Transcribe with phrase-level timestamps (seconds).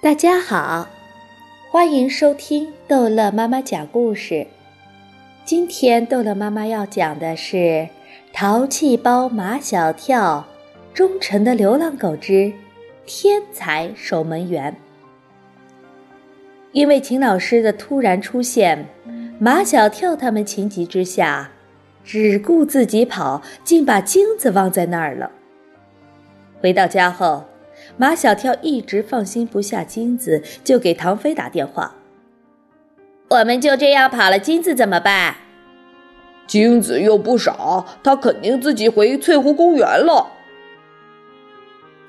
[0.00, 0.88] 大家好，
[1.72, 4.46] 欢迎收听逗乐妈妈讲故事。
[5.44, 7.56] 今天逗乐妈妈要讲的是
[8.32, 10.46] 《淘气包马小跳：
[10.94, 12.52] 忠诚的流浪狗之
[13.06, 14.72] 天才守门员》。
[16.70, 18.86] 因为秦老师的突然出现，
[19.40, 21.50] 马小跳他们情急之下，
[22.04, 25.32] 只顾自己跑，竟把金子忘在那儿了。
[26.60, 27.44] 回到家后。
[27.96, 31.94] 马小跳一直放心不下金子，就给唐飞打电话。
[33.28, 35.36] 我们就这样跑了，金子怎么办？
[36.46, 40.32] 金子又不少，他肯定自己回翠湖公园了。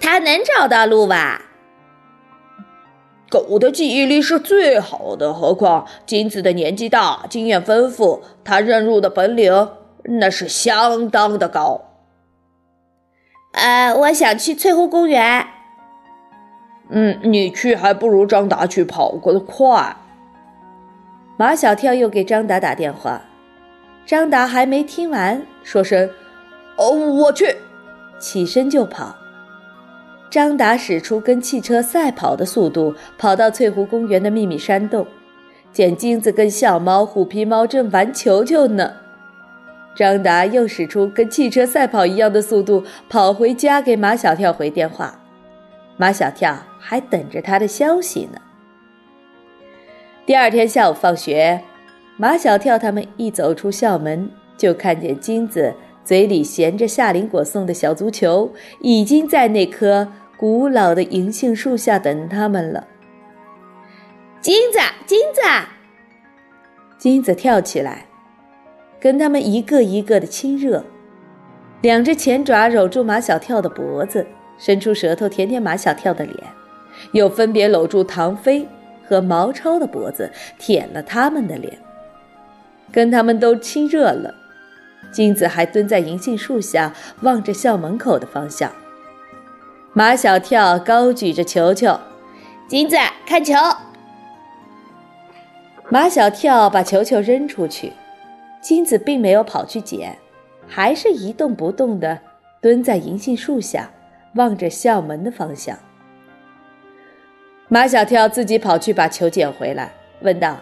[0.00, 1.42] 他能找到路吧？
[3.28, 9.68] 狗的记忆力是最好的，何况金子的年纪大，经验丰富，他认路的本领
[10.04, 11.89] 那是相当的高。
[13.52, 15.46] 呃，我想去翠湖公园。
[16.88, 19.96] 嗯，你去还不如张达去跑过的快。
[21.36, 23.22] 马小跳又给张达打电话，
[24.04, 26.10] 张达还没听完，说声
[26.76, 27.56] “哦，我去”，
[28.18, 29.14] 起身就跑。
[30.30, 35.06] 张达使出跟汽车赛跑的速度，跑到翠湖公园的秘密山洞，
[35.72, 38.92] 见金子跟小猫、虎皮猫正玩球球呢。
[40.00, 45.20] 张达又使出跟汽车赛跑一样的速度，跑回家给马小跳回电话。
[45.98, 48.40] 马小跳还等着他的消息呢。
[50.24, 51.62] 第二天下午放学，
[52.16, 62.86] 马小跳他们一走出校门，就看见金子嘴里衔着夏林果送的小足球，已经在那棵古老的银杏树下等他们了。
[64.40, 65.42] 金子，金子，
[66.96, 68.06] 金子跳起来，
[69.00, 70.84] 跟他们一个一个的亲热，
[71.80, 74.26] 两只前爪搂住马小跳的脖子。
[74.58, 76.36] 伸出舌头舔舔马小跳的脸，
[77.12, 78.68] 又分别搂住唐飞
[79.08, 81.78] 和毛超的脖子，舔了他们的脸，
[82.92, 84.34] 跟他们都亲热了。
[85.10, 86.92] 金子还蹲在银杏树下，
[87.22, 88.70] 望着校门口的方向。
[89.94, 91.98] 马小跳高举着球球，
[92.68, 93.54] 金子看球。
[95.88, 97.94] 马小跳把球球扔出去，
[98.60, 100.16] 金子并没有跑去捡，
[100.66, 102.18] 还是一动不动地
[102.60, 103.90] 蹲在银杏树下。
[104.36, 105.76] 望着校门的方向，
[107.66, 110.60] 马小跳自己跑去把球捡回来，问道：“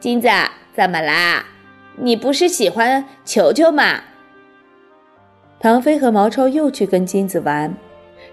[0.00, 0.28] 金子，
[0.74, 1.46] 怎么啦？
[1.98, 4.00] 你不是喜欢球球吗？”
[5.60, 7.76] 唐飞和毛超又去跟金子玩，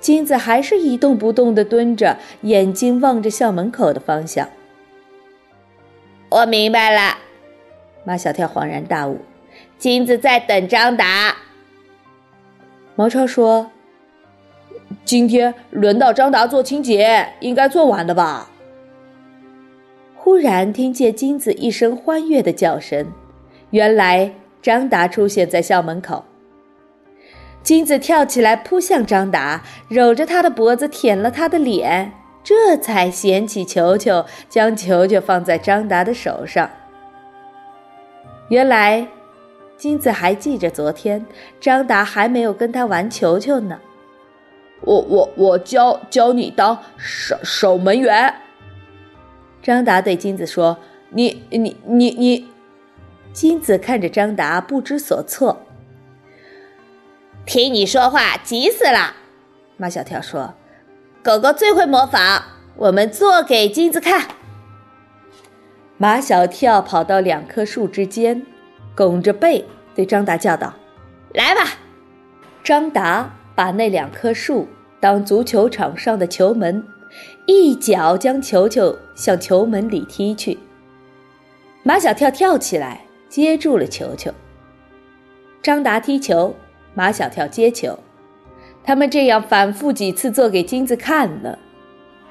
[0.00, 4.46] 金子还是一动不动地蹲着，眼睛望着校门口的方向。
[6.28, 7.16] 我明白了，
[8.04, 9.18] 马小跳恍然大悟
[9.78, 11.36] ：“金子在等张达。”
[12.96, 13.70] 毛超说。
[15.04, 18.50] 今天轮到张达做清洁，应该做完了吧？
[20.14, 23.06] 忽然听见金子一声欢悦的叫声，
[23.70, 24.32] 原来
[24.62, 26.24] 张达出现在校门口。
[27.62, 36.70] 金子跳起来扑向张达，搂着他的脖子舔了他的脸，这才捡起球球，将球球放在张达的手上。
[38.48, 39.06] 原来，
[39.76, 41.24] 金子还记着昨天
[41.60, 43.78] 张达还没有跟他玩球球呢。
[44.80, 48.34] 我我我教教你当守守门员。
[49.62, 50.78] 张达对金子说
[51.10, 52.48] ：“你你你你。”
[53.32, 55.66] 金子看着张达不知所措。
[57.44, 59.14] 听你说话急死了。
[59.76, 60.54] 马小跳说
[61.22, 62.42] ：“狗狗最会模仿，
[62.76, 64.26] 我们做给金子看。”
[65.98, 68.46] 马小跳跑到两棵树之间，
[68.96, 69.64] 拱着背
[69.94, 70.72] 对张达叫道
[71.34, 71.60] ：“来吧！”
[72.64, 73.34] 张达。
[73.58, 74.68] 把那两棵树
[75.00, 76.86] 当足球场上的球门，
[77.44, 80.56] 一脚将球球向球门里踢去。
[81.82, 84.30] 马小跳跳起来接住了球球。
[85.60, 86.54] 张达踢球，
[86.94, 87.98] 马小跳接球，
[88.84, 91.58] 他们这样反复几次做给金子看了。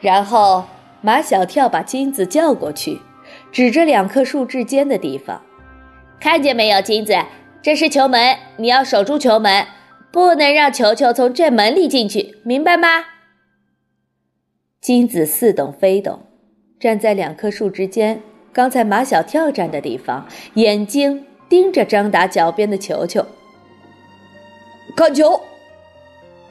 [0.00, 0.64] 然后
[1.02, 2.98] 马小跳把金子叫过去，
[3.52, 5.42] 指着两棵树之间的地方
[6.20, 7.14] ：“看见没有，金子，
[7.62, 9.66] 这是球门，你要守住球门。”
[10.12, 13.04] 不能让球球从这门里进去，明白吗？
[14.80, 16.26] 金子似懂非懂，
[16.80, 18.20] 站在两棵树之间，
[18.52, 23.24] 刚才马小跳站的地方，眼睛盯着张达脚边的球球。
[24.96, 25.40] 看球！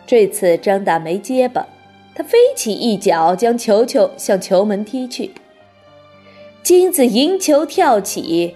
[0.07, 1.67] 这次张达没结巴，
[2.15, 5.31] 他飞起一脚将球球向球门踢去。
[6.61, 8.55] 金子迎球跳起，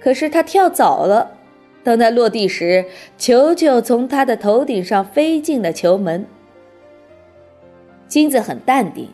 [0.00, 1.32] 可是他跳早了。
[1.84, 2.86] 当他落地时，
[3.16, 6.26] 球球从他的头顶上飞进了球门。
[8.08, 9.10] 金子很淡定，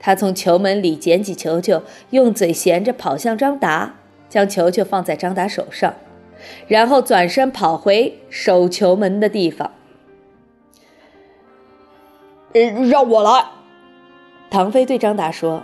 [0.00, 3.94] 他从球门里捡起球球，用嘴衔着跑向张达，
[4.28, 5.94] 将球球放在张达手上，
[6.66, 9.70] 然后转身跑回守球门的地方。
[12.88, 13.44] 让我来，
[14.50, 15.62] 唐飞对张达说：“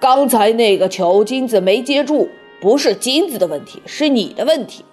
[0.00, 2.28] 刚才那个球金子没接住，
[2.60, 4.84] 不是金子的问题，是你的问题。”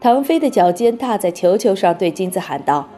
[0.00, 2.88] 唐飞的脚尖踏在球球上，对金子喊道：“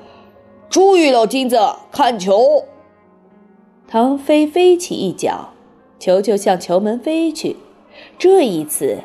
[0.70, 1.58] 注意了，金子，
[1.92, 2.64] 看球！”
[3.86, 5.50] 唐飞飞起一脚，
[5.98, 7.56] 球球向球门飞去。
[8.18, 8.98] 这一次，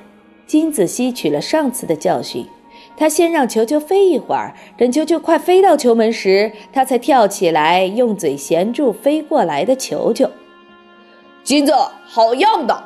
[0.47, 2.45] 金子吸取了上次的教训，
[2.97, 10.31] 他先让球球飞一会儿，等球球快飞到球门时，他才跳起来，用嘴衔住飞过来的球球。
[11.49, 11.73] 金子，
[12.05, 12.83] 好样的！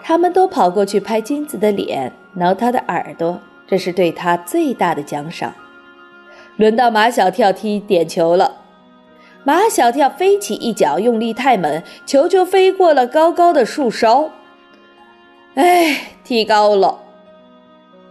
[0.00, 3.40] 他们都跑过去拍金子的脸，挠他的耳朵。
[3.66, 5.52] 这是对他最大的奖赏。
[6.54, 8.58] 轮到马小跳踢点球了，
[9.42, 14.30] 马小跳飞起一脚，用力太猛，球就飞过了高高的树梢。
[15.56, 17.00] 哎，踢高了！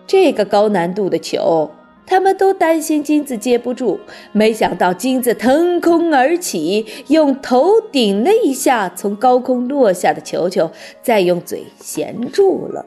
[0.05, 1.71] 这个高难度的球，
[2.05, 3.99] 他们都担心金子接不住。
[4.31, 10.71] 没想到金子腾空而起，用头顶了一下从高空落下的球球，
[11.01, 12.85] 再用嘴衔住了。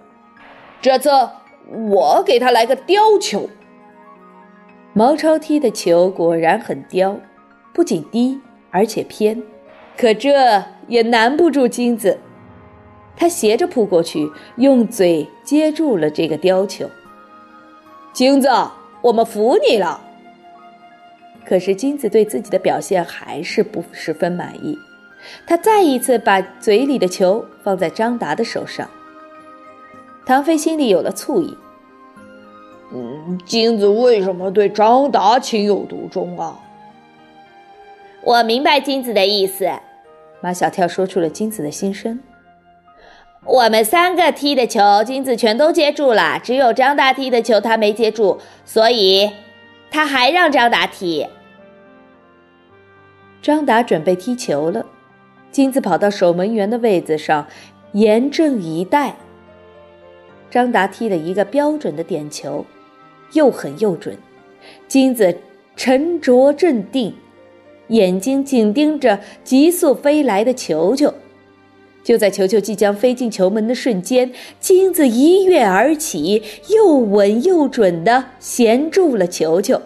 [0.80, 1.10] 这次。
[1.90, 3.46] 我给他来个刁球。
[4.94, 7.20] 毛超踢的球果然很刁，
[7.74, 9.42] 不仅低，而且偏。
[9.94, 12.18] 可这也难不住金子，
[13.14, 16.88] 他斜着扑过去，用嘴接住了这个刁球。
[18.14, 18.48] 金子，
[19.08, 20.00] 我们服你了。
[21.46, 24.76] 可是金子对自己的表现还是不十分满意，
[25.46, 28.86] 他再一次把嘴里的球放在张达的手上。
[30.26, 31.56] 唐飞心里有了醋意。
[32.92, 36.58] 嗯，金子为什么对张达情有独钟啊？
[38.20, 39.70] 我明白金子的意思。
[40.42, 42.20] 马小跳说出了金子的心声。
[43.48, 49.30] 我们三个踢的球，金子全都接住了，只有张达踢的球他没接住，所以
[49.90, 51.26] 他还让张达踢。
[53.40, 54.84] 张达准备踢球了，
[55.50, 57.46] 金子跑到守门员的位子上，
[57.92, 59.16] 严阵以待。
[60.50, 62.66] 张达踢了一个标准的点球，
[63.32, 64.18] 又狠又准。
[64.86, 65.38] 金子
[65.74, 67.14] 沉着镇定，
[67.86, 71.14] 眼睛紧盯着急速飞来的球球。
[72.02, 79.80] 就在球球即将飞进球门的瞬间，金子一跃而起，又稳又准地衔住了球球。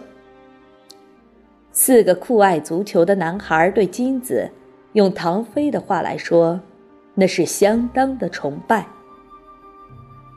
[1.71, 4.49] 四个酷爱足球的男孩对金子，
[4.93, 6.61] 用唐飞的话来说，
[7.15, 8.85] 那是相当的崇拜。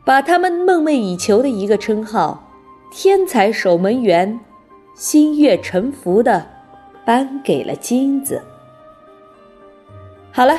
[0.05, 2.50] 把他们梦寐以求的一个称号
[2.90, 4.40] “天才守门员”
[4.94, 6.46] 心悦诚服的
[7.05, 8.40] 颁给了金子。
[10.32, 10.58] 好了，